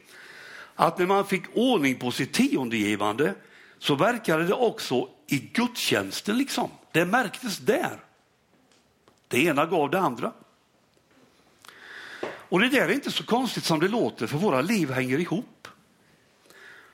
att 0.76 0.98
när 0.98 1.06
man 1.06 1.26
fick 1.26 1.44
ordning 1.54 1.96
på 1.96 2.12
sitt 2.12 2.34
tiondegivande 2.34 3.36
så 3.80 3.96
verkade 3.96 4.44
det 4.44 4.54
också 4.54 5.10
i 5.28 5.40
gudstjänsten. 5.40 6.38
Liksom. 6.38 6.70
Det 6.92 7.06
märktes 7.06 7.58
där. 7.58 8.00
Det 9.28 9.44
ena 9.44 9.66
gav 9.66 9.90
det 9.90 10.00
andra. 10.00 10.32
Och 12.26 12.60
det 12.60 12.70
där 12.70 12.82
är 12.82 12.92
inte 12.92 13.12
så 13.12 13.26
konstigt 13.26 13.64
som 13.64 13.80
det 13.80 13.88
låter 13.88 14.28
för 14.28 14.38
våra 14.38 14.62
liv 14.62 14.92
hänger 14.92 15.20
ihop. 15.20 15.68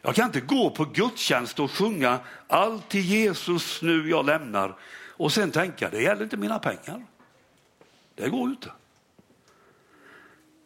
Jag 0.01 0.15
kan 0.15 0.25
inte 0.25 0.41
gå 0.41 0.69
på 0.69 0.85
gudstjänst 0.85 1.59
och 1.59 1.71
sjunga 1.71 2.19
allt 2.47 2.89
till 2.89 3.05
Jesus 3.05 3.81
nu 3.81 4.09
jag 4.09 4.25
lämnar 4.25 4.77
och 5.07 5.33
sen 5.33 5.51
tänka 5.51 5.89
det 5.89 6.01
gäller 6.01 6.23
inte 6.23 6.37
mina 6.37 6.59
pengar. 6.59 7.05
Det 8.15 8.29
går 8.29 8.47
ju 8.47 8.49
inte. 8.49 8.71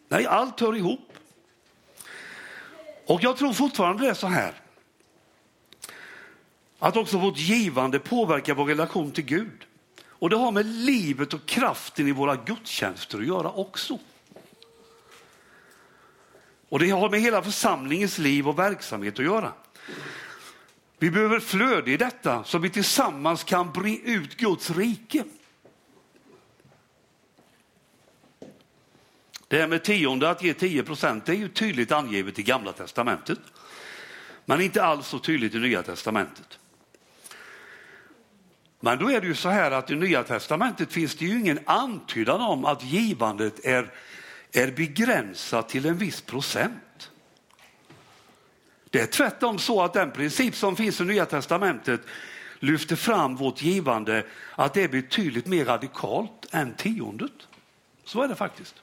Nej, 0.07 0.25
allt 0.25 0.59
hör 0.59 0.75
ihop. 0.75 1.13
Och 3.05 3.23
jag 3.23 3.37
tror 3.37 3.53
fortfarande 3.53 4.03
det 4.03 4.09
är 4.09 4.13
så 4.13 4.27
här. 4.27 4.53
Att 6.79 6.97
också 6.97 7.17
vårt 7.17 7.37
givande 7.37 7.99
påverkar 7.99 8.53
vår 8.53 8.65
relation 8.65 9.11
till 9.11 9.25
Gud. 9.25 9.65
Och 10.07 10.29
det 10.29 10.35
har 10.35 10.51
med 10.51 10.65
livet 10.65 11.33
och 11.33 11.45
kraften 11.45 12.07
i 12.07 12.11
våra 12.11 12.35
gudstjänster 12.35 13.17
att 13.17 13.27
göra 13.27 13.51
också. 13.51 13.99
Och 16.69 16.79
det 16.79 16.89
har 16.89 17.09
med 17.09 17.21
hela 17.21 17.41
församlingens 17.41 18.17
liv 18.17 18.49
och 18.49 18.59
verksamhet 18.59 19.19
att 19.19 19.25
göra. 19.25 19.53
Vi 20.99 21.11
behöver 21.11 21.39
flöde 21.39 21.91
i 21.91 21.97
detta 21.97 22.43
så 22.43 22.57
vi 22.57 22.69
tillsammans 22.69 23.43
kan 23.43 23.71
bre 23.71 23.97
ut 23.97 24.37
Guds 24.37 24.69
rike. 24.69 25.23
Det 29.53 29.59
här 29.59 29.67
med 29.67 29.83
tionde, 29.83 30.29
att 30.29 30.43
ge 30.43 30.53
10 30.53 30.83
procent, 30.83 31.25
det 31.25 31.31
är 31.31 31.35
ju 31.35 31.47
tydligt 31.47 31.91
angivet 31.91 32.39
i 32.39 32.43
Gamla 32.43 32.71
testamentet. 32.71 33.39
Men 34.45 34.61
inte 34.61 34.83
alls 34.83 35.07
så 35.07 35.19
tydligt 35.19 35.55
i 35.55 35.59
Nya 35.59 35.83
testamentet. 35.83 36.59
Men 38.79 38.97
då 38.97 39.11
är 39.11 39.21
det 39.21 39.27
ju 39.27 39.35
så 39.35 39.49
här 39.49 39.71
att 39.71 39.91
i 39.91 39.95
Nya 39.95 40.23
testamentet 40.23 40.93
finns 40.93 41.15
det 41.15 41.25
ju 41.25 41.39
ingen 41.39 41.59
antydan 41.65 42.41
om 42.41 42.65
att 42.65 42.83
givandet 42.83 43.65
är, 43.65 43.91
är 44.51 44.71
begränsat 44.71 45.69
till 45.69 45.85
en 45.85 45.97
viss 45.97 46.21
procent. 46.21 47.11
Det 48.89 49.01
är 49.01 49.07
tvärtom 49.07 49.59
så 49.59 49.81
att 49.81 49.93
den 49.93 50.11
princip 50.11 50.55
som 50.55 50.75
finns 50.75 51.01
i 51.01 51.05
Nya 51.05 51.25
testamentet 51.25 52.01
lyfter 52.59 52.95
fram 52.95 53.35
vårt 53.35 53.61
givande, 53.61 54.25
att 54.55 54.73
det 54.73 54.83
är 54.83 54.89
betydligt 54.89 55.45
mer 55.45 55.65
radikalt 55.65 56.47
än 56.51 56.73
tiondet. 56.73 57.47
Så 58.05 58.21
är 58.21 58.27
det 58.27 58.35
faktiskt. 58.35 58.75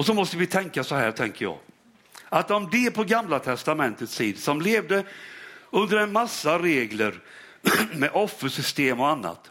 Och 0.00 0.06
så 0.06 0.14
måste 0.14 0.36
vi 0.36 0.46
tänka 0.46 0.84
så 0.84 0.94
här, 0.94 1.12
tänker 1.12 1.44
jag. 1.44 1.58
Att 2.28 2.50
om 2.50 2.68
det 2.72 2.90
på 2.90 3.04
gamla 3.04 3.38
testamentets 3.38 4.16
tid 4.16 4.38
som 4.38 4.60
levde 4.60 5.04
under 5.70 5.96
en 5.96 6.12
massa 6.12 6.58
regler 6.58 7.20
med 7.94 8.10
offersystem 8.12 9.00
och 9.00 9.08
annat. 9.08 9.50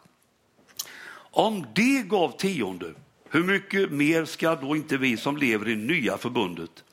Om 1.16 1.66
det 1.76 2.04
gav 2.08 2.38
tionde, 2.38 2.94
hur 3.30 3.44
mycket 3.44 3.92
mer 3.92 4.26
ska 4.26 4.56
då 4.56 4.76
inte 4.76 4.98
vi 4.98 5.18
som 5.18 5.38
lever 5.38 5.70
i 5.70 5.76
nya 5.76 6.18
förbundet, 6.18 6.84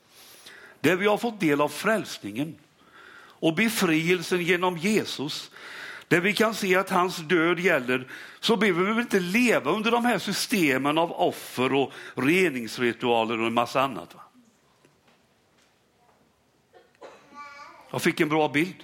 där 0.81 0.95
vi 0.95 1.07
har 1.07 1.17
fått 1.17 1.39
del 1.39 1.61
av 1.61 1.69
frälsningen 1.69 2.55
och 3.19 3.55
befrielsen 3.55 4.41
genom 4.41 4.77
Jesus, 4.77 5.51
där 6.07 6.21
vi 6.21 6.33
kan 6.33 6.55
se 6.55 6.75
att 6.75 6.89
hans 6.89 7.17
död 7.17 7.59
gäller, 7.59 8.07
så 8.39 8.55
behöver 8.55 8.93
vi 8.93 9.01
inte 9.01 9.19
leva 9.19 9.71
under 9.71 9.91
de 9.91 10.05
här 10.05 10.19
systemen 10.19 10.97
av 10.97 11.11
offer 11.11 11.73
och 11.73 11.91
reningsritualer 12.15 13.39
och 13.39 13.47
en 13.47 13.53
massa 13.53 13.81
annat. 13.81 14.15
Va? 14.15 14.21
Jag 17.91 18.01
fick 18.01 18.19
en 18.19 18.29
bra 18.29 18.49
bild. 18.49 18.83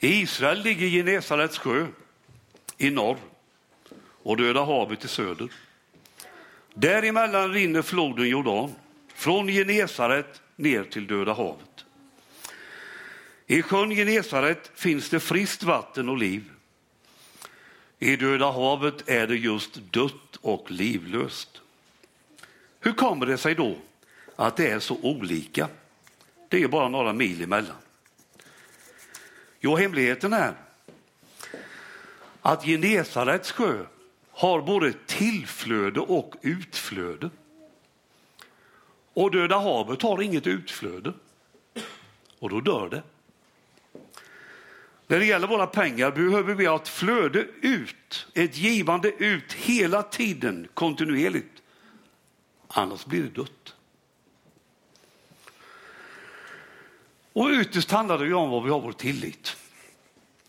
Israel 0.00 0.62
ligger 0.62 0.86
i 0.86 0.90
Genesarets 0.90 1.58
sjö 1.58 1.86
i 2.76 2.90
norr 2.90 3.16
och 4.22 4.36
Döda 4.36 4.64
havet 4.64 5.04
i 5.04 5.08
söder. 5.08 5.48
Däremellan 6.74 7.52
rinner 7.52 7.82
floden 7.82 8.28
Jordan 8.28 8.72
från 9.14 9.48
Genesaret 9.48 10.42
ner 10.56 10.84
till 10.84 11.06
Döda 11.06 11.32
havet. 11.32 11.67
I 13.50 13.62
sjön 13.62 13.90
Genesaret 13.90 14.70
finns 14.74 15.10
det 15.10 15.20
friskt 15.20 15.62
vatten 15.62 16.08
och 16.08 16.18
liv. 16.18 16.50
I 17.98 18.16
Döda 18.16 18.50
havet 18.50 19.08
är 19.08 19.26
det 19.26 19.36
just 19.36 19.74
dött 19.74 20.36
och 20.40 20.70
livlöst. 20.70 21.60
Hur 22.80 22.92
kommer 22.92 23.26
det 23.26 23.38
sig 23.38 23.54
då 23.54 23.76
att 24.36 24.56
det 24.56 24.70
är 24.70 24.78
så 24.78 24.98
olika? 25.02 25.68
Det 26.48 26.62
är 26.62 26.68
bara 26.68 26.88
några 26.88 27.12
mil 27.12 27.42
emellan. 27.42 27.76
Jo, 29.60 29.76
hemligheten 29.76 30.32
är 30.32 30.54
att 32.42 32.64
Genesarets 32.64 33.52
sjö 33.52 33.86
har 34.30 34.62
både 34.62 34.92
tillflöde 35.06 36.00
och 36.00 36.34
utflöde. 36.42 37.30
Och 39.12 39.30
Döda 39.30 39.58
havet 39.58 40.02
har 40.02 40.22
inget 40.22 40.46
utflöde. 40.46 41.12
Och 42.38 42.50
då 42.50 42.60
dör 42.60 42.88
det. 42.88 43.02
När 45.10 45.18
det 45.18 45.26
gäller 45.26 45.46
våra 45.46 45.66
pengar 45.66 46.10
behöver 46.10 46.54
vi 46.54 46.66
ha 46.66 46.76
ett 46.76 46.88
flöde 46.88 47.46
ut, 47.60 48.26
ett 48.34 48.56
givande 48.56 49.10
ut 49.10 49.52
hela 49.52 50.02
tiden 50.02 50.68
kontinuerligt. 50.74 51.62
Annars 52.68 53.06
blir 53.06 53.22
det 53.22 53.28
dött. 53.28 53.74
Och 57.32 57.50
ytterst 57.50 57.90
handlar 57.90 58.18
det 58.18 58.26
ju 58.26 58.34
om 58.34 58.50
vad 58.50 58.64
vi 58.64 58.70
har 58.70 58.80
vår 58.80 58.92
tillit. 58.92 59.56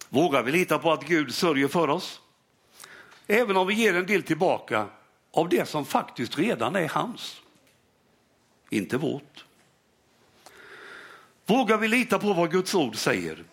Vågar 0.10 0.44
vi 0.44 0.52
lita 0.52 0.80
på 0.80 0.92
att 0.92 1.08
Gud 1.08 1.34
sörjer 1.34 1.68
för 1.68 1.88
oss? 1.88 2.22
Även 3.28 3.58
om 3.58 3.68
vi 3.68 3.74
ger 3.74 3.94
en 3.96 4.06
del 4.06 4.24
tillbaka 4.24 4.88
av 5.32 5.50
det 5.50 5.70
som 5.70 5.86
faktiskt 5.86 6.38
redan 6.38 6.76
är 6.76 6.88
hans, 6.88 7.42
inte 8.70 8.98
vårt. 8.98 9.46
Vågar 11.46 11.78
vi 11.78 11.88
lita 11.88 12.20
på 12.20 12.34
vad 12.34 12.52
Guds 12.52 12.76
ord 12.76 12.96
säger? 12.96 13.44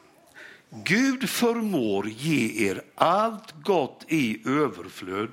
Gud 0.85 1.29
förmår 1.29 2.09
ge 2.09 2.69
er 2.69 2.83
allt 2.95 3.55
gott 3.63 4.05
i 4.09 4.49
överflöd 4.49 5.31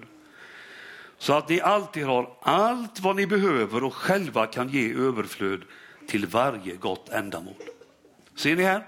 så 1.17 1.33
att 1.33 1.49
ni 1.49 1.61
alltid 1.61 2.05
har 2.05 2.37
allt 2.41 2.99
vad 2.99 3.15
ni 3.15 3.27
behöver 3.27 3.83
och 3.83 3.93
själva 3.93 4.47
kan 4.47 4.69
ge 4.69 4.93
överflöd 4.93 5.61
till 6.07 6.25
varje 6.25 6.75
gott 6.75 7.09
ändamål. 7.09 7.53
Ser 8.35 8.55
ni 8.55 8.63
här? 8.63 8.87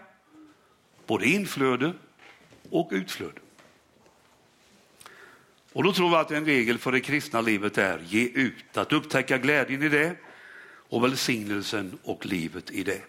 Både 1.08 1.26
inflöde 1.26 1.94
och 2.70 2.90
utflöde. 2.92 3.40
Och 5.74 5.84
då 5.84 5.94
tror 5.94 6.10
vi 6.10 6.16
att 6.16 6.32
en 6.32 6.46
regel 6.46 6.78
för 6.78 6.92
det 6.92 7.00
kristna 7.00 7.42
livet 7.42 7.78
är 7.78 8.00
ge 8.08 8.28
ut, 8.28 8.78
att 8.78 8.94
upptäcka 8.94 9.38
glädjen 9.38 9.84
i 9.84 9.90
det 9.90 10.16
och 10.90 11.04
välsignelsen 11.04 11.98
och 12.04 12.26
livet 12.26 12.72
i 12.72 12.84
det. 12.84 13.02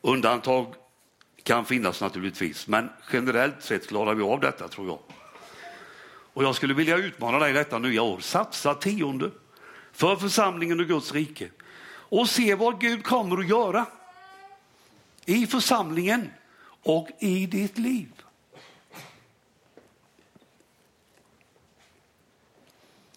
Undantag 0.00 0.74
kan 1.50 1.64
finnas 1.64 2.00
naturligtvis, 2.00 2.66
men 2.66 2.90
generellt 3.12 3.62
sett 3.62 3.88
klarar 3.88 4.14
vi 4.14 4.22
av 4.22 4.40
detta 4.40 4.68
tror 4.68 4.86
jag. 4.86 4.98
Och 6.32 6.44
jag 6.44 6.54
skulle 6.54 6.74
vilja 6.74 6.96
utmana 6.96 7.38
dig 7.38 7.52
detta 7.52 7.78
nya 7.78 8.02
år. 8.02 8.20
Satsa 8.20 8.74
tionde 8.74 9.30
för 9.92 10.16
församlingen 10.16 10.80
och 10.80 10.86
Guds 10.86 11.12
rike 11.12 11.48
och 11.92 12.28
se 12.28 12.54
vad 12.54 12.80
Gud 12.80 13.04
kommer 13.04 13.38
att 13.38 13.48
göra 13.48 13.86
i 15.24 15.46
församlingen 15.46 16.30
och 16.82 17.08
i 17.18 17.46
ditt 17.46 17.78
liv. 17.78 18.12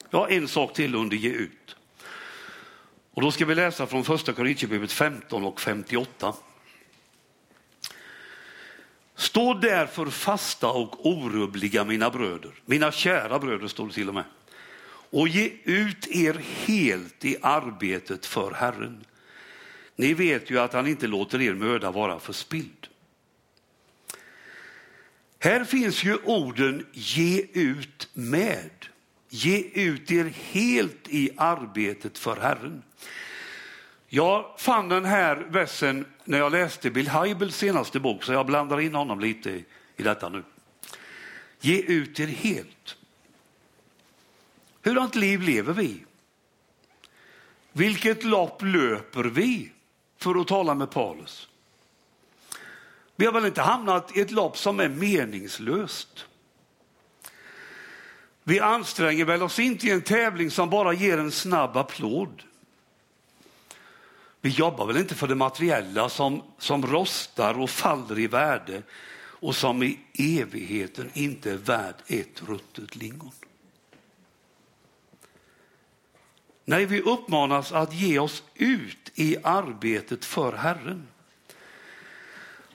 Ja, 0.09 0.29
en 0.29 0.47
sak 0.47 0.73
till 0.73 0.95
under 0.95 1.17
ge 1.17 1.29
ut. 1.29 1.75
Och 3.13 3.21
då 3.21 3.31
ska 3.31 3.45
vi 3.45 3.55
läsa 3.55 3.87
från 3.87 4.03
första 4.03 4.33
Korinthierbrevet 4.33 4.91
15 4.91 5.43
och 5.43 5.61
58. 5.61 6.33
Stå 9.23 9.53
därför 9.53 10.05
fasta 10.05 10.67
och 10.67 11.05
orubbliga 11.07 11.83
mina 11.83 12.09
bröder, 12.09 12.51
mina 12.65 12.91
kära 12.91 13.39
bröder 13.39 13.67
står 13.67 13.87
det 13.87 13.93
till 13.93 14.07
och 14.09 14.15
med, 14.15 14.23
och 14.87 15.27
ge 15.27 15.51
ut 15.63 16.07
er 16.07 16.41
helt 16.65 17.25
i 17.25 17.37
arbetet 17.41 18.25
för 18.25 18.51
Herren. 18.51 19.05
Ni 19.95 20.13
vet 20.13 20.49
ju 20.49 20.59
att 20.59 20.73
han 20.73 20.87
inte 20.87 21.07
låter 21.07 21.41
er 21.41 21.53
möda 21.53 21.91
vara 21.91 22.19
förspilld. 22.19 22.87
Här 25.39 25.63
finns 25.63 26.03
ju 26.03 26.17
orden 26.23 26.85
ge 26.91 27.45
ut 27.53 28.09
med. 28.13 28.71
Ge 29.29 29.57
ut 29.73 30.11
er 30.11 30.33
helt 30.51 31.07
i 31.09 31.29
arbetet 31.37 32.17
för 32.17 32.35
Herren. 32.35 32.83
Jag 34.07 34.45
fann 34.57 34.89
den 34.89 35.05
här 35.05 35.35
versen 35.35 36.05
när 36.23 36.37
jag 36.37 36.51
läste 36.51 36.91
Bill 36.91 37.07
Heibels 37.07 37.57
senaste 37.57 37.99
bok, 37.99 38.23
så 38.23 38.33
jag 38.33 38.45
blandar 38.45 38.79
in 38.79 38.95
honom 38.95 39.19
lite 39.19 39.49
i 39.95 40.03
detta 40.03 40.29
nu. 40.29 40.43
Ge 41.59 41.81
ut 41.81 42.19
er 42.19 42.27
helt. 42.27 42.97
Hurdant 44.83 45.15
liv 45.15 45.41
lever 45.41 45.73
vi? 45.73 46.05
Vilket 47.71 48.23
lopp 48.23 48.61
löper 48.61 49.23
vi? 49.23 49.73
för 50.23 50.41
att 50.41 50.47
tala 50.47 50.73
med 50.73 50.91
Paulus. 50.91 51.47
Vi 53.15 53.25
har 53.25 53.33
väl 53.33 53.45
inte 53.45 53.61
hamnat 53.61 54.17
i 54.17 54.21
ett 54.21 54.31
lopp 54.31 54.57
som 54.57 54.79
är 54.79 54.89
meningslöst. 54.89 56.25
Vi 58.43 58.59
anstränger 58.59 59.25
väl 59.25 59.43
oss 59.43 59.59
inte 59.59 59.87
i 59.87 59.91
en 59.91 60.01
tävling 60.01 60.51
som 60.51 60.69
bara 60.69 60.93
ger 60.93 61.17
en 61.17 61.31
snabb 61.31 61.77
applåd. 61.77 62.43
Vi 64.45 64.49
jobbar 64.49 64.85
väl 64.85 64.97
inte 64.97 65.15
för 65.15 65.27
det 65.27 65.35
materiella 65.35 66.09
som, 66.09 66.41
som 66.57 66.85
rostar 66.85 67.59
och 67.59 67.69
faller 67.69 68.19
i 68.19 68.27
värde 68.27 68.81
och 69.15 69.55
som 69.55 69.83
i 69.83 69.99
evigheten 70.13 71.09
inte 71.13 71.51
är 71.51 71.57
värd 71.57 71.95
ett 72.07 72.41
ruttet 72.47 72.95
lingon. 72.95 73.31
Nej, 76.65 76.85
vi 76.85 77.01
uppmanas 77.01 77.71
att 77.71 77.93
ge 77.93 78.19
oss 78.19 78.43
ut 78.55 79.11
i 79.15 79.37
arbetet 79.43 80.25
för 80.25 80.53
Herren. 80.53 81.07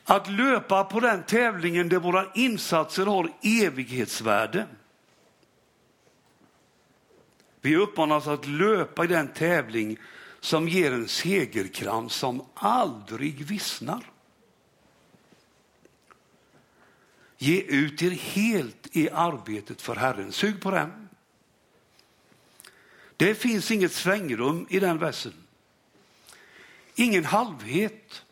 Att 0.04 0.30
löpa 0.30 0.84
på 0.84 1.00
den 1.00 1.22
tävlingen 1.22 1.88
där 1.88 1.98
våra 1.98 2.32
insatser 2.34 3.06
har 3.06 3.32
evighetsvärde. 3.42 4.66
Vi 7.60 7.76
uppmanas 7.76 8.26
att 8.26 8.46
löpa 8.46 9.04
i 9.04 9.06
den 9.06 9.28
tävling 9.28 9.98
som 10.40 10.68
ger 10.68 10.92
en 10.92 11.08
segerkrans 11.08 12.14
som 12.14 12.42
aldrig 12.54 13.44
vissnar. 13.44 14.10
Ge 17.38 17.60
ut 17.60 18.02
er 18.02 18.10
helt 18.10 18.96
i 18.96 19.08
arbetet 19.10 19.82
för 19.82 19.96
Herren. 19.96 20.32
Sug 20.32 20.60
på 20.60 20.70
den. 20.70 21.08
Det 23.16 23.34
finns 23.34 23.70
inget 23.70 23.92
svängrum 23.92 24.66
i 24.70 24.80
den 24.80 24.98
versen. 24.98 25.34
Ingen 26.94 27.24
halvhet. 27.24 28.22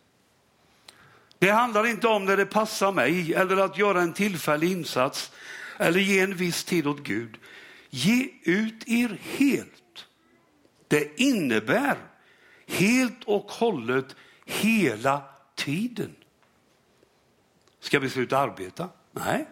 Det 1.38 1.50
handlar 1.50 1.86
inte 1.86 2.08
om 2.08 2.24
när 2.24 2.36
det 2.36 2.46
passar 2.46 2.92
mig 2.92 3.34
eller 3.34 3.56
att 3.56 3.78
göra 3.78 4.02
en 4.02 4.12
tillfällig 4.12 4.72
insats 4.72 5.32
eller 5.78 6.00
ge 6.00 6.20
en 6.20 6.36
viss 6.36 6.64
tid 6.64 6.86
åt 6.86 7.02
Gud. 7.02 7.38
Ge 7.90 8.28
ut 8.42 8.88
er 8.88 9.18
helt. 9.22 9.72
Det 10.88 11.20
innebär 11.20 11.96
helt 12.66 13.24
och 13.24 13.50
hållet 13.50 14.16
hela 14.44 15.22
tiden. 15.54 16.16
Ska 17.80 17.98
vi 17.98 18.10
sluta 18.10 18.38
arbeta? 18.38 18.88
Nej. 19.12 19.46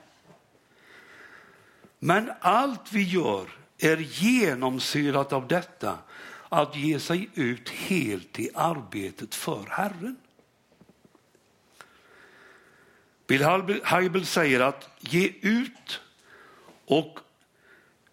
Men 1.99 2.33
allt 2.40 2.92
vi 2.92 3.03
gör 3.03 3.49
är 3.79 3.97
genomsyrat 3.97 5.33
av 5.33 5.49
detta 5.49 5.99
att 6.49 6.77
ge 6.77 7.01
sig 7.01 7.31
ut 7.35 7.68
helt 7.68 8.38
i 8.40 8.51
arbetet 8.55 9.35
för 9.35 9.66
Herren. 9.70 10.16
Bill 13.27 13.44
Heibel 13.85 14.27
säger 14.27 14.61
att 14.61 14.90
ge 15.01 15.33
ut 15.40 16.01
och 16.85 17.18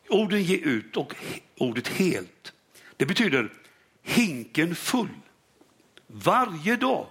orden 0.10 0.44
ge 0.44 0.58
ut 0.58 0.98
och 0.98 1.16
ordet 1.58 1.88
helt, 1.88 2.54
det 3.02 3.06
betyder 3.06 3.54
hinken 4.02 4.76
full. 4.76 5.20
Varje 6.08 6.76
dag. 6.76 7.08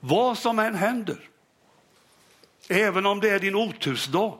Vad 0.00 0.38
som 0.38 0.58
än 0.58 0.74
händer. 0.74 1.28
Även 2.68 3.06
om 3.06 3.20
det 3.20 3.30
är 3.30 3.40
din 3.40 3.54
otursdag. 3.54 4.38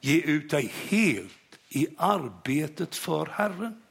Ge 0.00 0.20
ut 0.20 0.50
dig 0.50 0.72
helt 0.88 1.58
i 1.68 1.88
arbetet 1.96 2.96
för 2.96 3.26
Herren. 3.26 3.82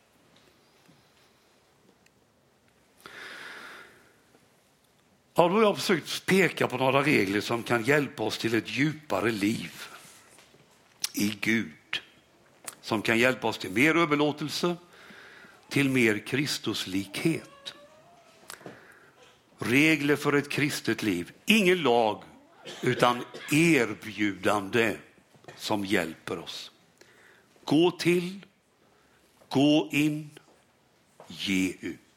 Ja, 5.34 5.48
då 5.48 5.50
har 5.50 5.62
jag 5.62 5.78
försökt 5.78 6.26
peka 6.26 6.68
på 6.68 6.78
några 6.78 7.04
regler 7.04 7.42
som 7.42 7.64
kan 7.64 7.84
hjälpa 7.84 8.24
oss 8.24 8.38
till 8.38 8.56
ett 8.56 8.70
djupare 8.70 9.32
liv 9.32 9.84
i 11.14 11.38
Gud. 11.42 11.79
Som 12.90 13.02
kan 13.02 13.20
hjälpa 13.20 13.48
oss 13.48 13.58
till 13.58 13.72
mer 13.72 13.96
överlåtelse, 13.96 14.76
till 15.70 15.90
mer 15.90 16.18
Kristuslikhet. 16.18 17.74
Regler 19.60 20.16
för 20.16 20.34
ett 20.34 20.50
kristet 20.50 21.04
liv. 21.04 21.32
Ingen 21.46 21.82
lag, 21.82 22.24
utan 22.82 23.24
erbjudande 23.52 24.96
som 25.56 25.86
hjälper 25.86 26.40
oss. 26.40 26.72
Gå 27.66 27.92
till, 27.92 28.46
gå 29.50 29.90
in, 29.92 30.30
ge 31.28 31.74
ut. 31.80 32.09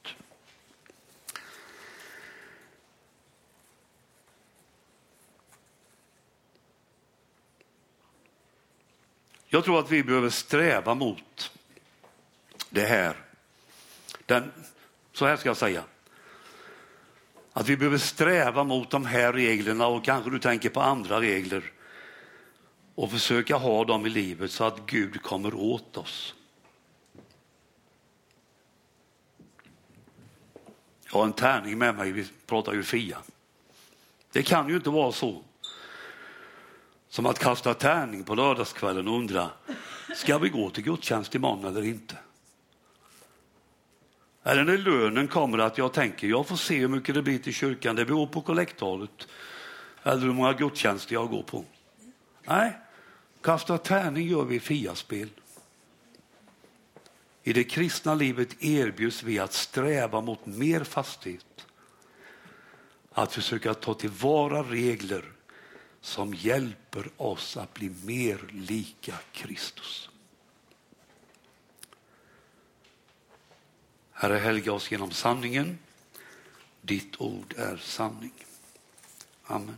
Jag 9.55 9.65
tror 9.65 9.79
att 9.79 9.91
vi 9.91 10.03
behöver 10.03 10.31
sträva 10.31 10.95
mot 10.95 11.53
det 12.71 12.85
här. 12.85 13.17
Den, 14.27 14.53
så 15.13 15.27
här 15.27 15.37
ska 15.37 15.49
jag 15.49 15.57
säga. 15.57 15.85
Att 17.53 17.69
vi 17.69 17.77
behöver 17.77 17.99
sträva 17.99 18.65
mot 18.65 18.91
de 18.91 19.07
här 19.07 19.33
reglerna 19.33 19.87
och 19.87 20.05
kanske 20.05 20.31
du 20.31 20.39
tänker 20.39 20.69
på 20.69 20.81
andra 20.81 21.21
regler 21.21 21.73
och 22.95 23.11
försöka 23.11 23.57
ha 23.57 23.85
dem 23.85 24.07
i 24.07 24.09
livet 24.09 24.51
så 24.51 24.65
att 24.65 24.87
Gud 24.87 25.23
kommer 25.23 25.55
åt 25.55 25.97
oss. 25.97 26.35
Jag 31.05 31.13
har 31.13 31.25
en 31.25 31.33
tärning 31.33 31.79
med 31.79 31.95
mig, 31.95 32.13
vi 32.13 32.27
pratar 32.47 32.73
ju 32.73 32.83
Fia. 32.83 33.19
Det 34.33 34.43
kan 34.43 34.69
ju 34.69 34.77
inte 34.77 34.91
vara 34.91 35.13
så 35.13 35.43
som 37.13 37.27
att 37.27 37.39
kasta 37.39 37.75
tärning 37.75 38.25
på 38.25 38.35
lördagskvällen 38.35 39.09
och 39.09 39.15
undra, 39.15 39.51
ska 40.15 40.39
vi 40.39 40.49
gå 40.49 40.71
till 40.71 40.85
gudstjänst 40.85 41.35
imorgon 41.35 41.65
eller 41.65 41.85
inte? 41.85 42.17
Eller 44.43 44.65
när 44.65 44.79
lönen 44.79 45.29
kommer 45.29 45.59
att 45.59 45.79
jag 45.79 45.93
tänker, 45.93 46.27
jag 46.27 46.47
får 46.47 46.57
se 46.57 46.79
hur 46.79 46.89
mycket 46.89 47.15
det 47.15 47.23
blir 47.23 47.39
till 47.39 47.55
kyrkan, 47.55 47.97
det 47.97 48.05
beror 48.05 48.27
på 48.27 48.41
kollektalet 48.41 49.29
eller 50.03 50.23
hur 50.23 50.33
många 50.33 50.53
gudstjänster 50.53 51.15
jag 51.15 51.31
går 51.31 51.43
på. 51.43 51.65
Nej, 52.45 52.79
kasta 53.43 53.79
tärning 53.79 54.29
gör 54.29 54.45
vi 54.45 54.55
i 54.55 54.61
fiaspel. 54.61 55.29
I 57.43 57.53
det 57.53 57.65
kristna 57.65 58.15
livet 58.15 58.63
erbjuds 58.63 59.23
vi 59.23 59.39
att 59.39 59.53
sträva 59.53 60.21
mot 60.21 60.47
mer 60.47 60.85
fasthet. 60.85 61.67
Att 63.13 63.33
försöka 63.33 63.75
ta 63.75 63.95
tillvara 63.95 64.63
regler 64.63 65.25
som 66.03 66.35
hjälper 66.35 67.09
oss 67.17 67.57
att 67.57 67.75
bli 67.75 67.91
mer 68.05 68.51
lika 68.53 69.19
Kristus. 69.33 70.11
Herre, 74.13 74.39
helga 74.39 74.73
oss 74.73 74.91
genom 74.91 75.11
sanningen. 75.11 75.79
Ditt 76.81 77.21
ord 77.21 77.55
är 77.59 77.77
sanning. 77.77 78.33
Amen. 79.45 79.77